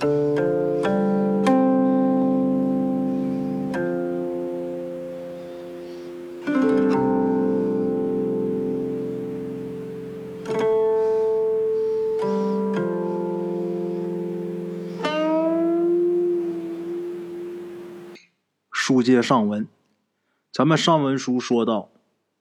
[0.00, 0.06] 书
[19.02, 19.68] 接上文，
[20.50, 21.90] 咱们上文书说到，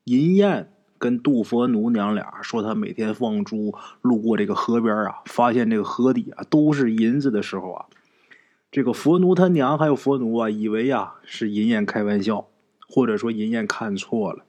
[0.05, 7.85] 银燕跟杜佛奴娘俩说，他每天放猪路过这个河边啊，发现这个河底啊都是银子的时候啊，
[8.69, 12.47] 这个佛奴他娘还有佛奴啊，以为啊是银燕开玩笑，
[12.87, 14.43] 或者说银燕看错了，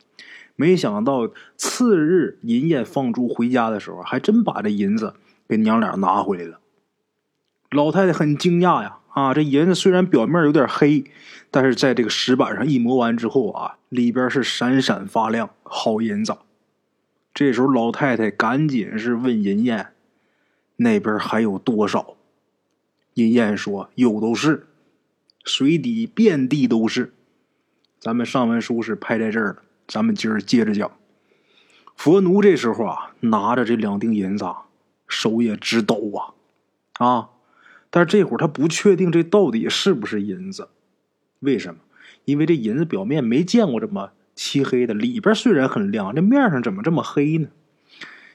[0.56, 5.14] 没想到次日银燕放猪回家的时候，还真把这银子
[5.48, 6.58] 给娘俩拿回来了。
[7.70, 8.98] 老太太很惊讶呀。
[9.10, 11.04] 啊，这银子虽然表面有点黑，
[11.50, 16.36] 但是在这个石板上一磨完之后啊，里边是闪闪发亮，好银子。
[17.34, 19.88] 这时候老太太赶紧是问银燕
[20.76, 22.16] ：“那边还有多少？”
[23.14, 24.68] 银燕说：“有都是，
[25.44, 27.12] 水底遍地都是。”
[27.98, 30.90] 咱们上文书是拍在这儿了，咱们今儿接着讲。
[31.96, 34.46] 佛奴这时候啊，拿着这两锭银子，
[35.06, 37.28] 手也直抖啊，啊。
[37.90, 40.68] 但是这会儿他不确定这到底是不是银子，
[41.40, 41.80] 为什么？
[42.24, 47.48] 因为这银子表面没见过这么漆黑的，里边虽然很亮，这面上怎么这么黑呢？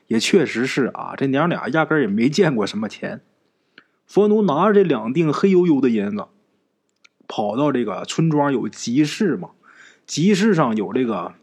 [0.07, 3.21] 也确实是啊，这娘俩压根也没见过什么钱。
[4.05, 6.25] 佛奴拿着这两锭黑黝黝的银子，
[7.27, 9.51] 跑到这个村庄有集市嘛，
[10.05, 11.33] 集市上有这个，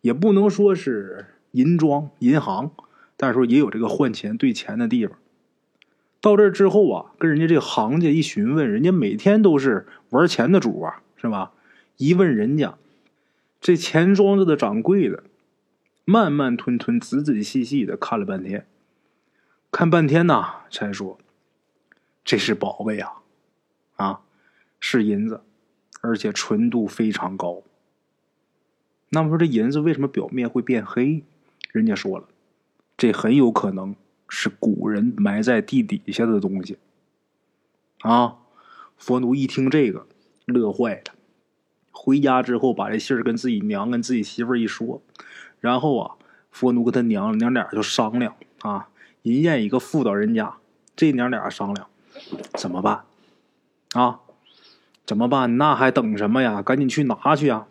[0.00, 2.72] 也不能说是银庄银行，
[3.16, 5.18] 但是说也有这个换钱兑钱的地方。
[6.20, 11.52] 到这之后啊，跟人家这行家一询问，人家每天都是玩钱的主啊，是吧？
[11.96, 12.76] 一问人家，
[13.60, 15.22] 这钱庄子的掌柜的，
[16.04, 18.66] 慢慢吞吞、仔仔细细的看了半天，
[19.70, 21.18] 看半天呐，才说
[22.24, 23.12] ：“这是宝贝啊，
[23.96, 24.20] 啊，
[24.80, 25.42] 是银子，
[26.00, 27.62] 而且纯度非常高。”
[29.10, 31.22] 那么说，这银子为什么表面会变黑？
[31.72, 32.26] 人家说了，
[32.96, 33.94] 这很有可能。
[34.28, 36.78] 是古人埋在地底下的东西，
[38.00, 38.36] 啊！
[38.96, 40.06] 佛奴一听这个，
[40.44, 41.14] 乐坏了。
[41.92, 45.02] 回家之后，把这信儿跟自己娘、跟自己媳妇儿一说，
[45.60, 46.16] 然后啊，
[46.50, 48.88] 佛奴跟他娘娘俩就商量啊，
[49.22, 50.56] 银燕一个妇道人家，
[50.94, 51.86] 这娘俩商量
[52.54, 53.04] 怎么办？
[53.92, 54.20] 啊，
[55.06, 55.56] 怎么办？
[55.56, 56.60] 那还等什么呀？
[56.60, 57.66] 赶紧去拿去呀！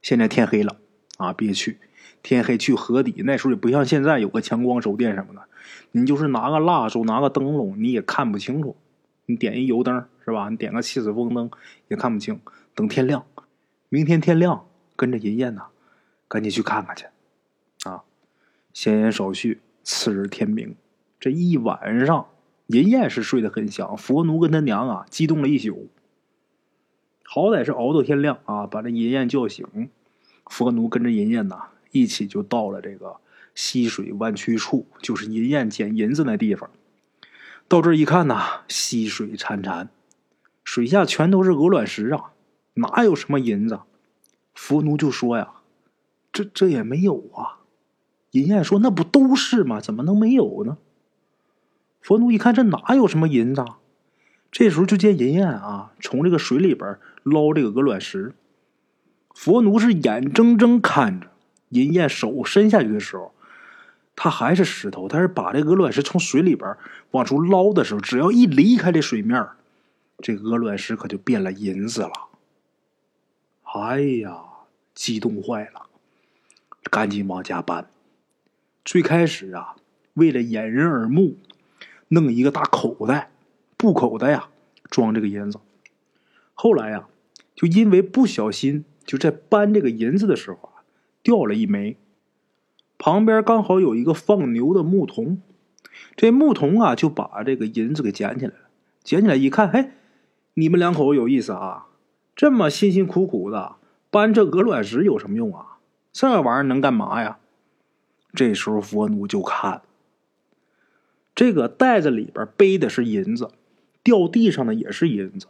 [0.00, 0.76] 现在天黑了
[1.18, 1.78] 啊，别去。
[2.24, 5.42] 天黑去河底，那时候也不像现在有个强光手电什么的，
[5.92, 8.76] 你就是拿个蜡烛、拿个灯笼，你也看不清楚。
[9.26, 10.48] 你点一油灯是吧？
[10.48, 11.50] 你点个气死风灯
[11.88, 12.40] 也看不清。
[12.74, 13.24] 等天亮，
[13.90, 15.66] 明天天亮，跟着银燕呐，
[16.26, 17.04] 赶紧去看看去。
[17.88, 18.02] 啊，
[18.72, 19.60] 闲言少叙。
[19.82, 20.74] 次日天明，
[21.20, 22.26] 这一晚上，
[22.68, 23.94] 银燕是睡得很香。
[23.98, 25.90] 佛奴跟他娘啊，激动了一宿。
[27.22, 29.90] 好歹是熬到天亮啊，把这银燕叫醒。
[30.46, 31.68] 佛奴跟着银燕呐。
[31.94, 33.18] 一起就到了这个
[33.54, 36.68] 溪水弯曲处，就是银燕捡银子那地方。
[37.68, 39.86] 到这一看呐，溪水潺潺，
[40.64, 42.32] 水下全都是鹅卵石啊，
[42.74, 43.78] 哪有什么银子？
[44.54, 45.52] 佛奴就说呀
[46.32, 47.62] ：“这这也没有啊。”
[48.32, 49.80] 银燕说：“那不都是吗？
[49.80, 50.78] 怎么能没有呢？”
[52.02, 53.64] 佛奴一看，这哪有什么银子？
[54.50, 58.34] 这时候就见银燕啊，从这个水里边捞这个鹅卵石。
[59.32, 61.30] 佛奴是眼睁睁看着。
[61.74, 63.34] 银燕手伸下去的时候，
[64.16, 65.08] 它还是石头。
[65.08, 66.76] 但是把这鹅卵石从水里边
[67.10, 69.46] 往出捞的时候，只要一离开这水面，
[70.18, 72.12] 这鹅卵石可就变了银子了。
[73.62, 74.38] 哎呀，
[74.94, 75.86] 激动坏了，
[76.90, 77.90] 赶紧往家搬。
[78.84, 79.74] 最开始啊，
[80.12, 81.36] 为了掩人耳目，
[82.08, 83.30] 弄一个大口袋，
[83.76, 84.48] 布口袋呀，
[84.88, 85.58] 装这个银子。
[86.52, 87.08] 后来呀，
[87.56, 90.73] 就因为不小心，就在搬这个银子的时候。
[91.24, 91.96] 掉了一枚，
[92.98, 95.40] 旁边刚好有一个放牛的牧童，
[96.14, 98.68] 这牧童啊就把这个银子给捡起来了。
[99.02, 99.90] 捡起来一看，嘿，
[100.54, 101.86] 你们两口有意思啊！
[102.36, 103.76] 这么辛辛苦苦的
[104.10, 105.78] 搬这鹅卵石有什么用啊？
[106.12, 107.38] 这玩意儿能干嘛呀？
[108.34, 109.82] 这时候佛奴就看，
[111.34, 113.50] 这个袋子里边背的是银子，
[114.02, 115.46] 掉地上的也是银子，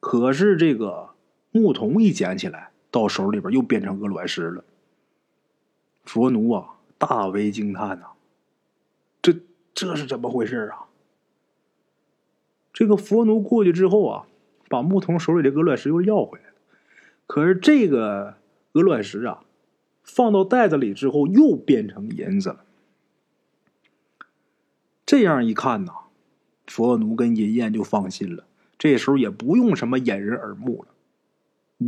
[0.00, 1.10] 可是这个
[1.50, 4.64] 牧童一捡起来，到手里边又变成鹅卵石了。
[6.04, 8.06] 佛奴啊，大为惊叹呐！
[9.22, 9.34] 这
[9.74, 10.86] 这是怎么回事啊？
[12.72, 14.26] 这个佛奴过去之后啊，
[14.68, 16.54] 把牧童手里的鹅卵石又要回来了。
[17.26, 18.36] 可是这个
[18.72, 19.44] 鹅卵石啊，
[20.02, 22.64] 放到袋子里之后又变成银子了。
[25.04, 25.92] 这样一看呐，
[26.66, 28.44] 佛奴跟银燕就放心了。
[28.78, 30.94] 这时候也不用什么掩人耳目了。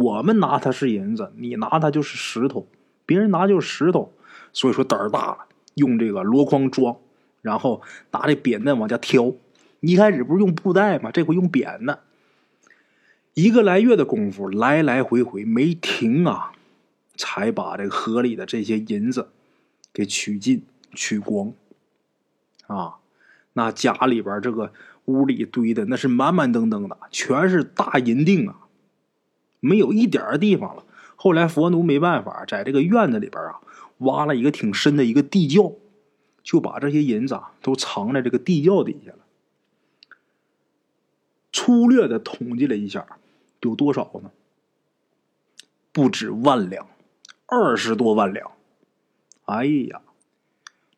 [0.04, 2.68] 我们拿它是银子，你拿它就是石头，
[3.06, 4.12] 别人拿就是石头。
[4.52, 5.38] 所以说胆儿大了，
[5.74, 6.96] 用这个箩筐装，
[7.42, 9.32] 然后拿这扁担往下挑。
[9.80, 11.10] 一开始不是用布袋吗？
[11.10, 11.98] 这回用扁担。
[13.34, 16.52] 一个来月的功夫，来来回回没停啊，
[17.16, 19.28] 才把这个河里的这些银子
[19.92, 20.62] 给取尽
[20.94, 21.52] 取光。
[22.68, 22.94] 啊，
[23.54, 24.72] 那家里边这个
[25.06, 28.54] 屋里堆的那是满满登登的，全是大银锭啊，
[29.58, 30.84] 没有一点地方了。
[31.24, 33.62] 后来佛奴没办法，在这个院子里边啊，
[33.96, 35.74] 挖了一个挺深的一个地窖，
[36.42, 39.20] 就把这些银子啊都藏在这个地窖底下了。
[41.50, 43.06] 粗略的统计了一下，
[43.62, 44.30] 有多少呢？
[45.92, 46.86] 不止万两，
[47.46, 48.50] 二十多万两。
[49.46, 50.02] 哎呀！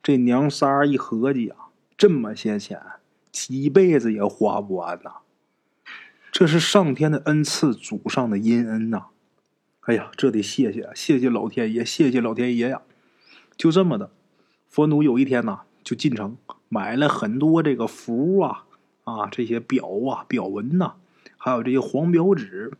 [0.02, 2.82] 这娘仨一合计啊，这么些钱，
[3.30, 5.18] 几辈子也花不完呐！
[6.32, 9.06] 这是上天的恩赐，祖上的阴恩呐！
[9.86, 12.82] 哎呀，这得谢谢，谢谢老天爷，谢谢老天爷呀！
[13.56, 14.10] 就这么的，
[14.68, 16.36] 佛奴有一天呐，就进城
[16.68, 18.66] 买了很多这个符啊
[19.04, 20.94] 啊，这些表啊表文呐，
[21.36, 22.72] 还有这些黄表纸，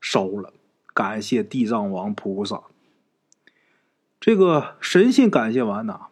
[0.00, 0.52] 烧了，
[0.94, 2.62] 感谢地藏王菩萨。
[4.20, 6.06] 这个神仙感谢完呐。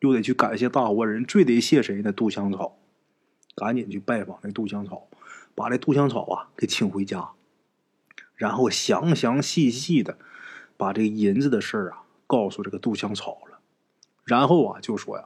[0.00, 2.12] 又得去感谢大活人，最得谢谁呢？
[2.12, 2.76] 杜香草，
[3.54, 5.08] 赶紧去拜访那杜香草，
[5.54, 7.30] 把这杜香草啊给请回家，
[8.36, 10.18] 然后详详细细的
[10.76, 13.58] 把这个银子的事儿啊告诉这个杜香草了，
[14.24, 15.24] 然后啊就说呀：“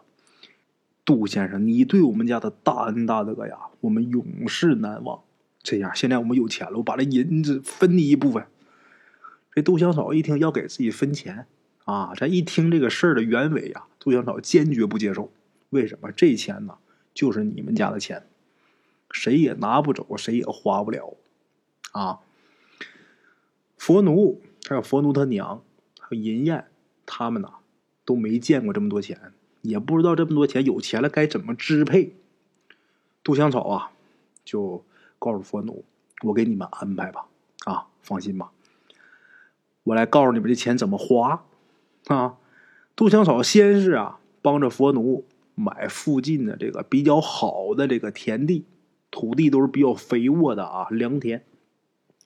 [1.05, 5.23] 杜先生，你对我们家的大恩大德呀，我们永世难忘。
[5.63, 8.47] 这样，现在我们有钱了，我把这银子分你一部分。”
[9.55, 11.47] 这杜香草一听要给自己分钱。
[11.85, 12.13] 啊！
[12.15, 15.33] 这一听这个事儿的原委啊，杜香草坚决不接受。
[15.71, 16.13] 为什么？
[16.13, 16.77] 这钱呢，
[17.15, 18.27] 就是你们家的钱，
[19.11, 21.17] 谁也拿不走，谁也花不了。
[21.93, 22.21] 啊！
[23.79, 25.63] 佛奴还有佛奴他娘，
[25.99, 26.67] 还有银燕，
[27.07, 27.55] 他们呐
[28.05, 29.33] 都没见过这么多钱，
[29.63, 32.15] 也不知道这么多钱有钱了该怎么支配。
[33.23, 33.93] 杜香草啊，
[34.45, 34.85] 就
[35.19, 35.85] 告诉佛奴
[36.25, 37.27] ：“我给你们安排吧。
[37.65, 38.51] 啊，放心吧，
[39.85, 41.45] 我来告诉你们这钱怎么花。”
[42.09, 42.37] 啊，
[42.97, 48.65] 杜香草先是啊帮着佛奴买附近的这个比较好的这个田地，
[49.11, 51.45] 土地都是比较肥沃的啊良田，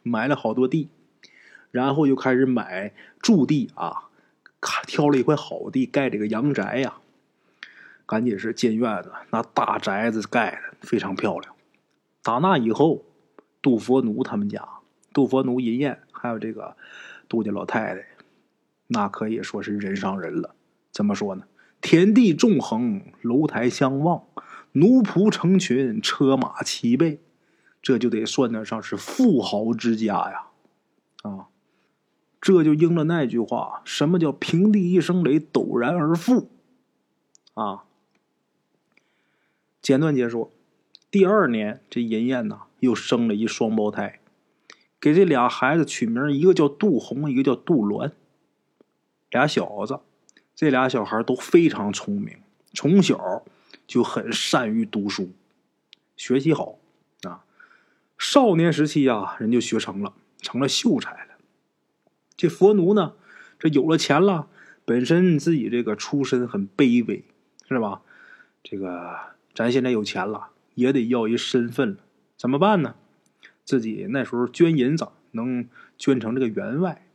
[0.02, 0.88] 买了好多地，
[1.72, 4.10] 然后又开始买驻地啊，
[4.86, 6.98] 挑了一块好地盖这个阳宅呀，
[8.06, 11.52] 赶紧是建院子，那大宅子盖的非常漂亮。
[12.22, 13.02] 打那以后，
[13.60, 14.68] 杜佛奴他们家，
[15.12, 16.76] 杜佛奴、银燕还有这个
[17.28, 18.06] 杜家老太太。
[18.88, 20.54] 那可以说是人上人了。
[20.92, 21.44] 怎么说呢？
[21.80, 24.24] 田地纵横，楼台相望，
[24.72, 27.18] 奴仆成群，车马齐备，
[27.80, 30.46] 这就得算得上是富豪之家呀！
[31.22, 31.48] 啊，
[32.42, 36.50] 这就应了那句话：什么叫平地一声雷，陡然而富？
[37.54, 37.84] 啊！
[39.80, 40.50] 简短解说，
[41.08, 44.18] 第二年这银燕呐又生了一双胞胎，
[44.98, 48.10] 给这俩孩子取名，一个叫杜红，一个叫杜鸾。
[49.30, 50.00] 俩小子，
[50.56, 52.38] 这俩小孩都非常聪明，
[52.74, 53.44] 从小
[53.86, 55.30] 就很善于读书，
[56.16, 56.80] 学习好
[57.22, 57.44] 啊。
[58.18, 61.31] 少年时期啊，人就学成了，成了秀才了。
[62.42, 63.12] 这佛奴呢，
[63.56, 64.48] 这有了钱了，
[64.84, 67.24] 本身自己这个出身很卑微，
[67.68, 68.02] 是吧？
[68.64, 69.16] 这个
[69.54, 71.98] 咱现在有钱了，也得要一身份了，
[72.36, 72.96] 怎么办呢？
[73.64, 77.06] 自己那时候捐银子，能捐成这个员外，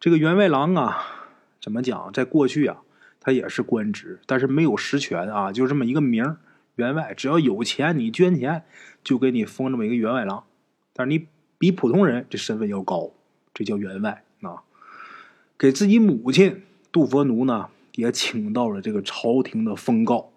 [0.00, 1.26] 这个员外郎啊。
[1.60, 2.10] 怎么讲？
[2.14, 2.78] 在过去啊，
[3.20, 6.38] 他也是官职，但是没有实权啊，就这么一个名
[6.76, 7.12] 员外。
[7.14, 8.64] 只要有钱，你捐钱，
[9.04, 10.44] 就给你封这么一个员外郎。
[10.94, 11.26] 但是你
[11.58, 13.10] 比普通人这身份要高，
[13.52, 14.24] 这叫员外。
[15.58, 16.62] 给自己母亲
[16.92, 20.28] 杜佛奴呢，也请到了这个朝廷的封诰，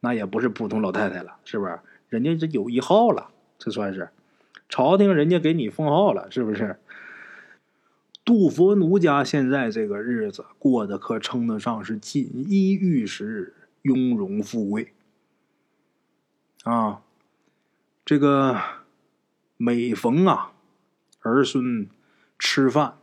[0.00, 1.78] 那也不是普通老太太了，是不是？
[2.08, 4.08] 人家这有一号了，这算是
[4.68, 6.78] 朝廷人家给你封号了，是不是？
[8.24, 14.94] 杜佛奴家现在这个日子过得可称得上是锦衣玉食、雍容富贵
[16.62, 17.02] 啊！
[18.04, 18.60] 这个
[19.56, 20.52] 每逢啊
[21.20, 21.88] 儿孙
[22.38, 22.96] 吃饭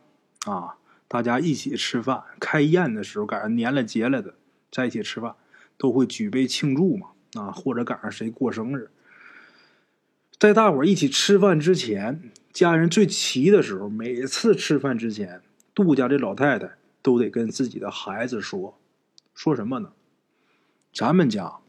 [0.45, 0.77] 啊，
[1.09, 4.35] 大家一起吃饭、开宴的时候，赶上年了节了的，
[4.71, 5.35] 在一起吃饭，
[5.75, 8.91] 都会举杯庆祝嘛啊，或者赶上谁过生日，
[10.37, 12.31] 在大伙一起吃饭之前。
[12.51, 15.41] 家人最齐的时候，每次吃饭之前，
[15.73, 18.79] 杜家这老太太都得跟自己的孩子说，
[19.33, 19.93] 说什么呢？
[20.91, 21.59] 咱们家，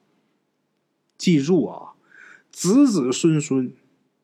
[1.19, 1.93] 记住啊，
[2.51, 3.73] 子子孙孙，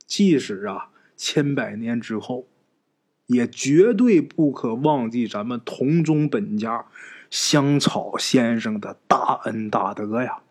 [0.07, 2.49] 即使啊千百年之后，
[3.27, 6.87] 也绝对不可忘记咱们同宗本家
[7.31, 10.43] 香草先生的大恩大德呀！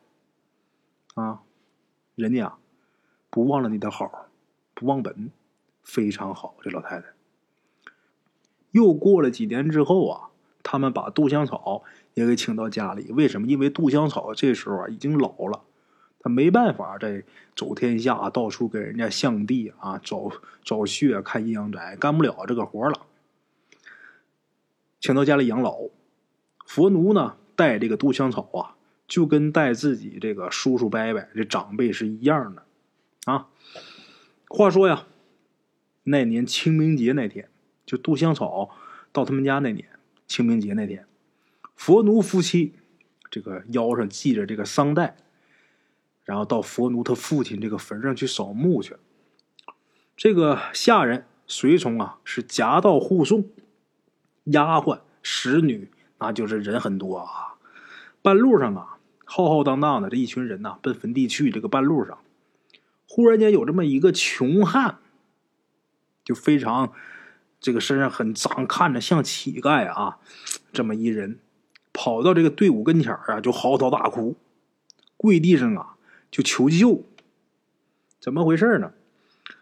[1.16, 1.42] 啊，
[2.16, 2.58] 人家啊
[3.30, 4.28] 不忘了你的好，
[4.74, 5.32] 不忘本，
[5.84, 6.56] 非常好。
[6.62, 7.08] 这老太太。
[8.72, 10.30] 又过了几年之后啊，
[10.64, 13.12] 他们把杜香草也给请到家里。
[13.12, 13.48] 为什么？
[13.48, 15.65] 因为杜香草这时候啊已经老了。
[16.26, 17.24] 他没办法再
[17.56, 20.32] 走天下，到处给人家相地啊，找
[20.64, 23.06] 找穴、看阴阳宅，干不了这个活了。
[25.00, 25.82] 请到家里养老，
[26.66, 28.74] 佛奴呢带这个杜香草啊，
[29.08, 32.64] 就跟带自己这个叔叔伯伯这长辈是一样的
[33.32, 33.50] 啊。
[34.48, 35.06] 话说呀，
[36.06, 37.52] 那年清明节那天，
[37.86, 38.72] 就杜香草
[39.12, 39.88] 到他们家那年
[40.26, 41.06] 清明节那天，
[41.76, 42.74] 佛奴夫妻
[43.30, 45.18] 这个腰上系着这个丧带。
[46.26, 48.98] 然后到佛奴他父亲这个坟上去扫墓去。
[50.18, 53.46] 这个下人随从啊是夹道护送，
[54.46, 55.90] 丫鬟使女
[56.20, 57.56] 那就是人很多啊。
[58.22, 61.52] 半路上啊浩浩荡荡的这一群人呐奔坟地去。
[61.52, 62.18] 这个半路上，
[63.08, 64.98] 忽然间有这么一个穷汉，
[66.24, 66.92] 就非常
[67.60, 70.18] 这个身上很脏，看着像乞丐啊。
[70.74, 71.40] 这么一人
[71.94, 74.36] 跑到这个队伍跟前啊，就嚎啕大哭，
[75.18, 75.95] 跪地上啊。
[76.32, 77.04] 就求救，
[78.20, 78.92] 怎么回事呢？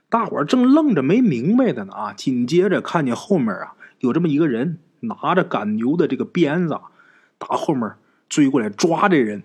[0.09, 2.13] 大伙儿正愣着没明白的呢啊！
[2.13, 6.79] 紧接着看见后面啊有这么一个人拿着赶牛的这个鞭子，
[7.37, 7.93] 打后面
[8.29, 9.43] 追过来抓这人。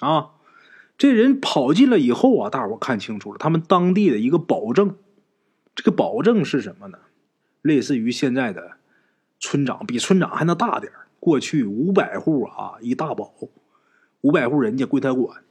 [0.00, 0.30] 啊，
[0.96, 4.96] 这人跑进了以后啊，大伙儿看清楚了，他们当地的一个保证。
[5.74, 6.98] 这个保证是什么呢？
[7.62, 8.76] 类似于现在的
[9.40, 13.34] 村长，比村长还能大点过去五百户啊，一大保，
[14.20, 15.43] 五百户人家归他管。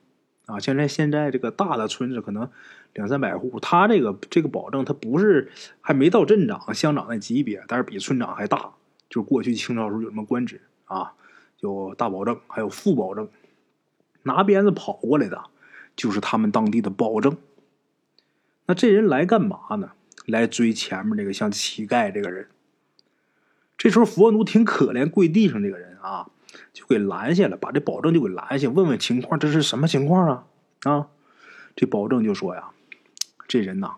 [0.46, 2.50] 啊，现在现在这个大的村子可能
[2.94, 8.74] 两三百户，他这个这个保证他不是还没到镇长、乡长那级别，但是比村长还大。
[9.10, 11.14] 就是过去清朝时候有什么官职啊，
[11.60, 13.30] 有大保证，还有副保证，
[14.24, 15.44] 拿鞭子跑过来的，
[15.96, 17.38] 就是他们当地的保证。
[18.66, 19.92] 那这人来干嘛呢？
[20.26, 22.48] 来追前面这个像乞丐这个人。
[23.78, 26.30] 这时候佛奴挺可怜跪地上这个人啊。
[26.72, 30.48] 就给拦下了，把这保证就给拦下，问问情况，这是什么情况啊？
[30.84, 31.10] 啊，
[31.76, 32.72] 这保证就说呀，
[33.48, 33.96] 这人呐，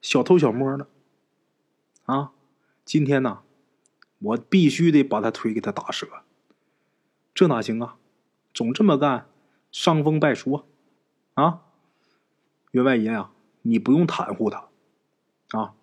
[0.00, 0.86] 小偷小摸的，
[2.04, 2.32] 啊，
[2.84, 3.40] 今天呢，
[4.18, 6.08] 我必须得把他腿给他打折，
[7.34, 7.96] 这哪行啊？
[8.52, 9.26] 总这么干，
[9.70, 10.64] 伤风败俗啊！
[11.34, 11.60] 啊，
[12.72, 13.32] 员外爷啊，
[13.62, 14.68] 你不用袒护他，
[15.52, 15.74] 啊，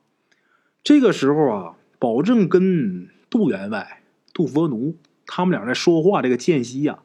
[0.83, 3.98] 这个时候啊，保证跟杜员外、
[4.39, 4.95] 杜佛奴。
[5.25, 6.99] 他们俩在说话，这个间隙呀，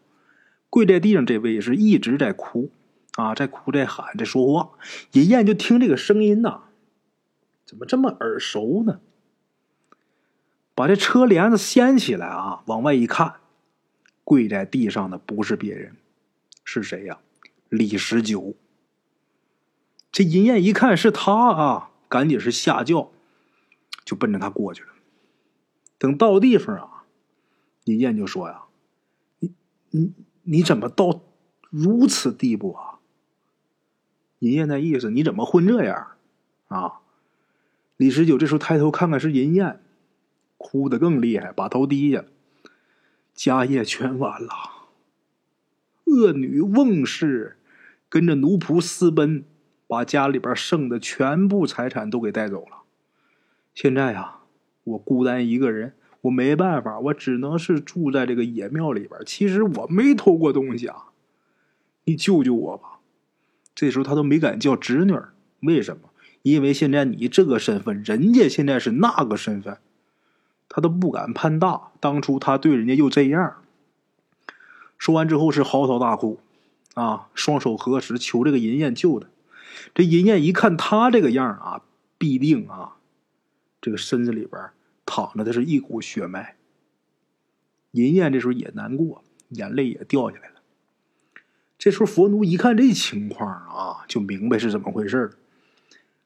[0.70, 2.70] 跪在地上这位是一直在哭，
[3.16, 4.70] 啊，在哭在喊在说话。
[5.12, 6.62] 银燕就听这个声音呐，
[7.66, 9.00] 怎么这么耳熟呢？
[10.76, 13.34] 把这车帘子掀起来啊，往外一看，
[14.22, 15.96] 跪在地上的不是别人，
[16.64, 17.18] 是谁呀？
[17.68, 18.54] 李十九。
[20.12, 23.10] 这银燕一看是他啊，赶紧是下轿，
[24.04, 24.90] 就奔着他过去了。
[25.98, 26.92] 等到地方啊。
[27.84, 28.62] 银燕就说：“呀，
[29.40, 29.52] 你
[29.90, 30.12] 你
[30.42, 31.20] 你怎么到
[31.70, 32.98] 如此地步啊？”
[34.40, 36.12] 银燕那意思，你怎么混这样
[36.68, 37.00] 啊？
[37.96, 39.80] 李十九这时候抬头看看是银燕，
[40.58, 42.24] 哭得更厉害，把头低下，
[43.32, 44.50] 家业全完了。
[46.04, 47.58] 恶女瓮氏
[48.08, 49.44] 跟着奴仆私奔，
[49.86, 52.82] 把家里边剩的全部财产都给带走了。
[53.74, 54.40] 现在呀，
[54.84, 55.94] 我孤单一个人。
[56.24, 59.20] 我没办法，我只能是住在这个野庙里边。
[59.26, 61.10] 其实我没偷过东西啊，
[62.04, 63.00] 你救救我吧！
[63.74, 65.14] 这时候他都没敢叫侄女，
[65.60, 66.08] 为什么？
[66.40, 69.76] 因为现在你这个身份，人家现在是那个身份，
[70.70, 71.88] 他都不敢攀大。
[72.00, 73.56] 当初他对人家又这样，
[74.96, 76.40] 说完之后是嚎啕大哭，
[76.94, 79.26] 啊，双手合十求这个银燕救他。
[79.94, 81.82] 这银燕一看他这个样啊，
[82.16, 82.96] 必定啊，
[83.82, 84.70] 这个身子里边。
[85.04, 86.56] 淌着的是一股血脉。
[87.92, 90.54] 银燕这时候也难过，眼泪也掉下来了。
[91.78, 95.30] 这时候佛奴一看这情况啊，就明白是怎么回事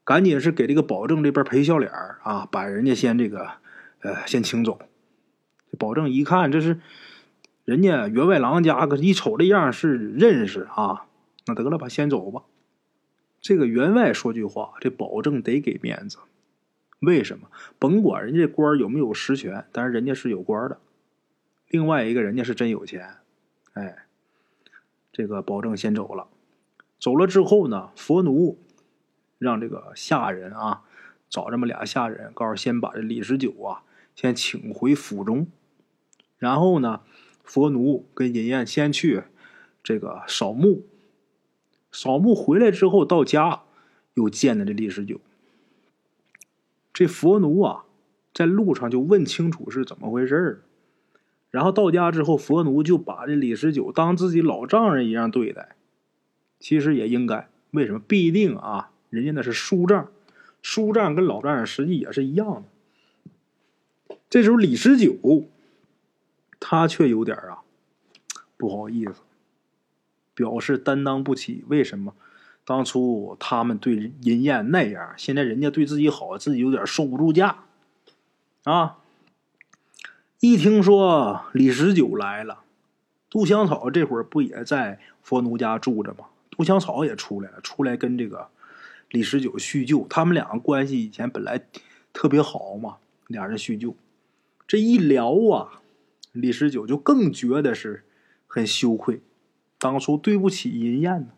[0.04, 1.90] 赶紧是给这个保证这边赔笑脸
[2.22, 3.50] 啊，把人家先这个
[4.00, 4.78] 呃先请走。
[5.70, 6.80] 这保证一看这是
[7.64, 11.06] 人家员外郎家，一瞅这样是认识啊，
[11.46, 12.44] 那得了吧，先走吧。
[13.40, 16.18] 这个员外说句话，这保证得给面子。
[17.00, 17.48] 为什么？
[17.78, 20.78] 甭管人家官有没有实权，但是人家是有官的。
[21.68, 23.16] 另外一个人家是真有钱，
[23.74, 24.06] 哎，
[25.12, 26.26] 这个保证先走了。
[26.98, 28.58] 走了之后呢，佛奴
[29.38, 30.82] 让这个下人啊
[31.28, 33.84] 找这么俩下人，告诉先把这李十九啊
[34.16, 35.46] 先请回府中，
[36.38, 37.02] 然后呢，
[37.44, 39.22] 佛奴跟银燕先去
[39.84, 40.86] 这个扫墓，
[41.92, 43.62] 扫墓回来之后到家
[44.14, 45.20] 又见了这李十九。
[46.98, 47.84] 这佛奴啊，
[48.34, 50.62] 在路上就问清楚是怎么回事儿，
[51.48, 55.76] 然后到家之后，佛奴就把这李十九当自己老丈人一样对待。
[56.58, 58.00] 其实也应该，为什么？
[58.00, 60.08] 必定啊，人家那是叔丈，
[60.60, 62.64] 叔丈跟老丈人实际也是一样
[64.08, 64.16] 的。
[64.28, 65.44] 这时候李十九，
[66.58, 67.62] 他却有点啊
[68.56, 69.12] 不好意思，
[70.34, 71.64] 表示担当不起。
[71.68, 72.12] 为什么？
[72.68, 77.60] 当初他们对银燕那样，现在人家对自己好，自己有点受不住架
[78.64, 78.98] 啊。
[80.40, 82.58] 一听说李十九来了，
[83.30, 86.26] 杜香草这会儿不也在佛奴家住着吗？
[86.50, 88.48] 杜香草也出来了，出来跟这个
[89.08, 90.06] 李十九叙旧。
[90.06, 91.62] 他们两个关系以前本来
[92.12, 92.98] 特别好嘛，
[93.28, 93.96] 俩人叙旧。
[94.66, 95.80] 这一聊啊，
[96.32, 98.04] 李十九就更觉得是
[98.46, 99.22] 很羞愧，
[99.78, 101.28] 当初对不起银燕呢。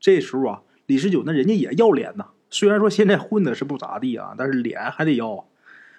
[0.00, 2.30] 这时候啊，李十九那人家也要脸呐。
[2.50, 5.44] 虽然说现在混的是不咋地啊，但是脸还得要啊。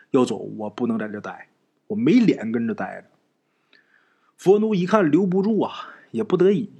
[0.09, 1.49] 要走，我不能在这待，
[1.85, 3.07] 我没脸跟着待着。
[4.35, 6.71] 佛奴一看留不住啊，也不得已，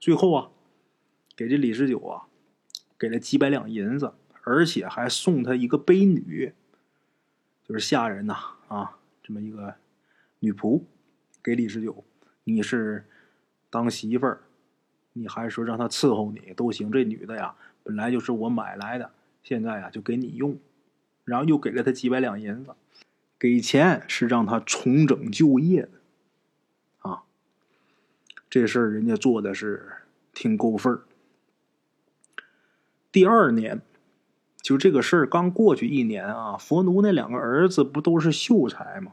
[0.00, 0.48] 最后啊。
[1.34, 2.24] 给这李十九啊，
[2.98, 6.52] 给了几百两银子，而且还送他一个婢女，
[7.66, 8.34] 就是下人呐
[8.68, 9.74] 啊，这么一个
[10.40, 10.82] 女仆，
[11.42, 12.04] 给李十九，
[12.44, 13.06] 你是
[13.70, 14.42] 当媳妇儿，
[15.12, 16.90] 你还说让他伺候你都行。
[16.90, 19.10] 这女的呀，本来就是我买来的，
[19.42, 20.58] 现在呀就给你用，
[21.24, 22.74] 然后又给了他几百两银子，
[23.38, 25.90] 给钱是让他重整旧业的，
[26.98, 27.22] 啊，
[28.48, 29.92] 这事儿人家做的是
[30.32, 31.02] 挺够份儿。
[33.10, 33.82] 第二年，
[34.62, 39.12] 就这个事儿刚过去一年啊，佛奴那两个儿子不都是秀才吗？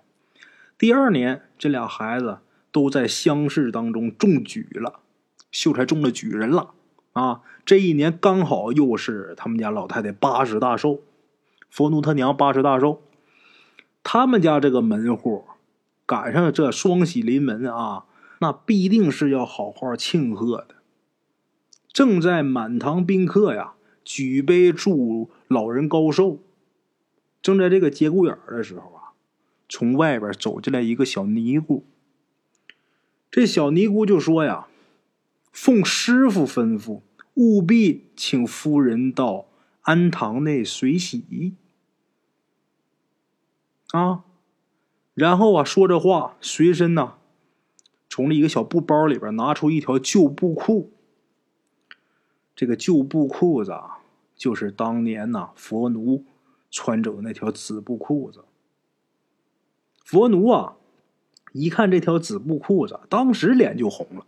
[0.77, 2.37] 第二年，这俩孩子
[2.71, 5.01] 都在乡试当中中举了，
[5.51, 6.73] 秀才中了举人了
[7.13, 7.41] 啊！
[7.65, 11.01] 这一年刚好又是他们家老太太八十大寿，
[11.69, 13.01] 佛奴他娘八十大寿，
[14.03, 15.45] 他们家这个门户
[16.05, 18.05] 赶上这双喜临门啊，
[18.39, 20.75] 那必定是要好好庆贺的。
[21.91, 23.73] 正在满堂宾客呀。
[24.05, 26.39] 举杯祝老人高寿，
[27.43, 29.13] 正在这个节骨眼儿的时候啊，
[29.67, 31.85] 从外边走进来一个小尼姑。
[33.29, 34.65] 这小尼姑就说呀
[35.61, 37.01] ：“奉师傅吩咐，
[37.33, 39.47] 务必请夫人到
[39.81, 41.53] 庵堂内随喜。”
[43.91, 44.23] 啊，
[45.13, 47.15] 然后啊，说着话，随身呐，
[48.09, 50.93] 从了一个小布包里边拿出一条旧布裤。
[52.55, 53.97] 这个旧布裤子啊。
[54.37, 56.23] 就是当年呐，佛奴
[56.71, 58.45] 穿着的那条紫布裤子。
[60.05, 60.77] 佛奴啊，
[61.51, 64.25] 一看这条紫布裤子，当时脸就红了。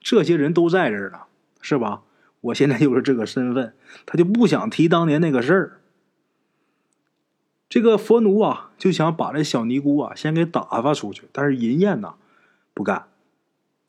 [0.00, 1.20] 这些人都在这儿呢，
[1.60, 2.02] 是吧？
[2.40, 3.74] 我现在又是这个身份，
[4.06, 5.80] 他就不想提当年那个事儿。
[7.68, 12.14] 这个佛奴啊，就想把这小尼姑啊先给打发出去，但是银燕呐
[12.72, 13.08] 不干，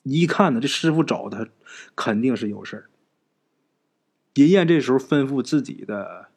[0.03, 1.47] 一看呢，这师傅找他
[1.95, 2.89] 肯定是有事儿。
[4.35, 6.27] 银燕这时候吩咐自己的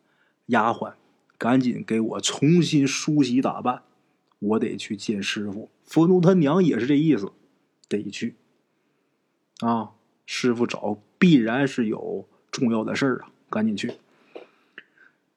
[0.47, 0.95] 丫鬟，
[1.37, 3.83] 赶紧给我重新梳洗打扮，
[4.39, 5.69] 我得去见师傅。
[5.85, 7.33] 佛奴他娘也是这意思，
[7.89, 8.37] 得去。
[9.61, 9.91] 啊，
[10.27, 13.95] 师傅找必然是有重要的事儿啊，赶紧去。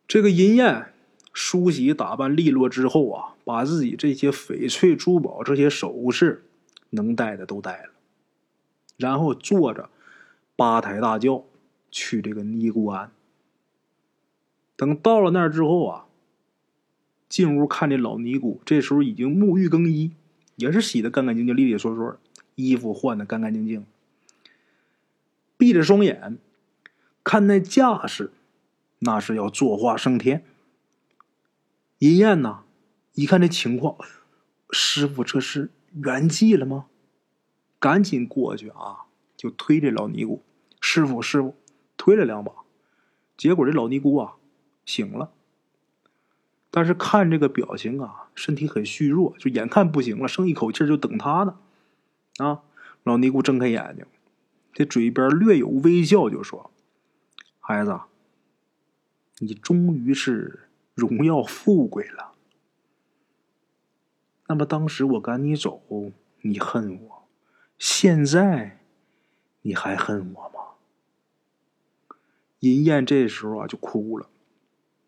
[0.07, 0.93] 这个银燕
[1.33, 6.43] 梳洗打扮利落之后啊，把自己这些翡翠珠宝、这些首饰
[6.91, 7.89] 能戴的都戴了，
[8.97, 9.89] 然后坐着
[10.55, 11.45] 八抬大轿。
[11.89, 13.11] 去这个尼姑庵，
[14.75, 16.05] 等到了那儿之后啊，
[17.29, 20.11] 进屋看这老尼姑，这时候已经沐浴更衣，
[20.57, 22.19] 也是洗的干干净净、利利索索，
[22.55, 23.85] 衣服换的干干净净，
[25.77, 26.37] 着双眼
[27.23, 28.33] 看那架势，
[28.99, 30.43] 那是要作画升天。
[31.99, 32.63] 银燕呐，
[33.13, 33.95] 一看这情况，
[34.71, 36.87] 师傅这是圆寂了吗？
[37.79, 40.43] 赶紧过去啊，就推这老尼姑，
[40.81, 41.55] 师傅，师傅。
[41.99, 42.51] 推了两把，
[43.35, 44.35] 结果这老尼姑啊
[44.85, 45.31] 醒了，
[46.69, 51.57] 但是看这个表情啊，身体很虚弱，就眼看不行了，剩一口气就等他呢。
[52.37, 52.61] 啊，
[53.03, 54.05] 老尼姑睁开眼睛，
[54.77, 56.69] 这嘴边略有微笑，就说
[57.59, 57.99] ：“孩子，
[59.39, 62.33] 你终于是荣耀富贵了。
[64.47, 65.81] 那么当时我赶你走，
[66.41, 67.27] 你恨我，
[67.79, 68.81] 现在
[69.63, 70.75] 你还恨我吗？”
[72.61, 74.29] 银燕这时候啊就哭了，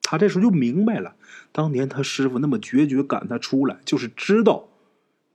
[0.02, 1.16] 他这时候就明白了，
[1.52, 4.68] 当年他师傅那么决绝赶他出来，就是知道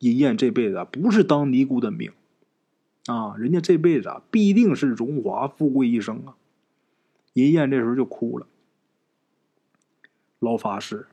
[0.01, 2.13] 银燕这辈子不是当尼姑的命
[3.07, 6.37] 啊，人家这辈子啊必定是荣华富贵一生啊。
[7.35, 8.47] 银燕这时候就哭了，
[10.39, 11.09] 老法师，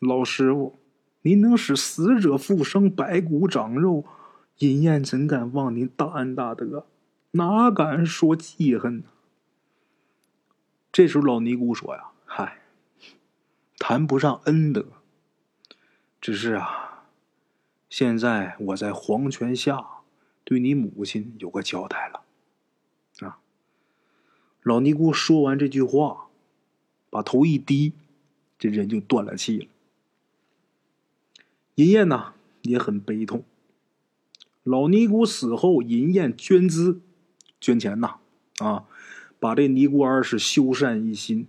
[0.00, 0.78] 老师傅，
[1.22, 4.04] 您能使死者复生，白骨长肉，
[4.58, 6.86] 银燕怎敢忘您大恩大德？
[7.32, 9.04] 哪敢说记恨呢？
[10.90, 12.62] 这时候老尼姑说呀：“嗨，
[13.78, 14.86] 谈不上恩德，
[16.20, 17.04] 只是啊，
[17.88, 19.86] 现在我在黄泉下
[20.50, 22.24] 对你母亲有个交代了。”
[23.24, 23.38] 啊，
[24.64, 26.26] 老尼姑说完这句话，
[27.08, 27.92] 把头一低，
[28.58, 29.68] 这人就断了气了。
[31.76, 33.44] 银燕呢也很悲痛。
[34.64, 37.00] 老尼姑死后，银燕捐资。
[37.60, 38.16] 捐钱呐，
[38.58, 38.86] 啊，
[39.38, 41.46] 把这尼姑庵是修缮一新，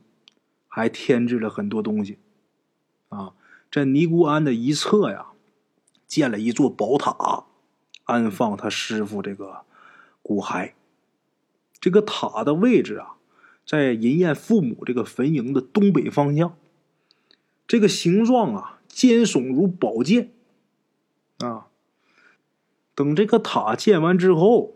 [0.68, 2.20] 还添置了很多东西，
[3.10, 3.34] 啊，
[3.72, 5.32] 这尼姑庵的一侧呀，
[6.06, 7.46] 建了一座宝塔，
[8.12, 9.62] 安放他师傅这个
[10.22, 10.74] 骨骸。
[11.80, 13.16] 这个塔的位置啊，
[13.66, 16.56] 在银燕父母这个坟茔的东北方向。
[17.68, 20.32] 这个形状啊，尖耸如宝剑，
[21.40, 21.68] 啊，
[22.94, 24.76] 等这个塔建完之后。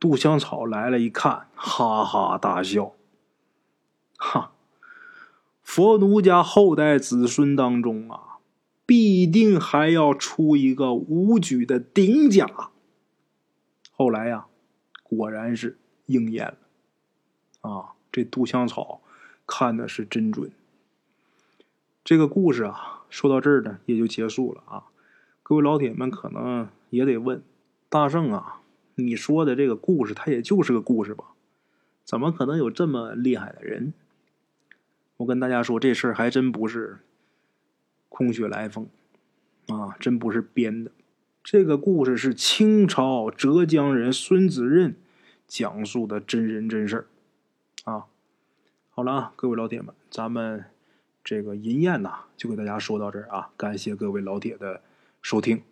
[0.00, 2.96] 杜香草来了，一看，哈哈大笑。
[4.16, 4.50] 哈，
[5.62, 8.31] 佛奴家后代子孙当中啊，
[8.92, 12.68] 必定还要出一个武举的顶甲。
[13.90, 14.44] 后来呀，
[15.02, 16.58] 果然是应验了。
[17.62, 19.00] 啊，这杜香草
[19.46, 20.52] 看的是真准。
[22.04, 24.84] 这个故事啊，说到这儿呢，也就结束了啊。
[25.42, 27.42] 各位老铁们可能也得问
[27.88, 28.60] 大圣啊。
[28.96, 31.28] 你说的这个故事，它也就是个故事吧？
[32.04, 33.94] 怎么可能有这么厉害的人？
[35.16, 36.98] 我跟大家说，这事儿还真不是
[38.12, 38.86] 空穴来风
[39.68, 40.92] 啊，真不是编的。
[41.42, 44.94] 这个故事是清朝浙江人孙子任
[45.48, 47.06] 讲述的真人真事儿
[47.90, 48.04] 啊。
[48.90, 50.66] 好了啊，各位老铁们，咱们
[51.24, 53.50] 这个银燕呐，就给大家说到这儿啊。
[53.56, 54.82] 感谢各位老铁的
[55.22, 55.62] 收听。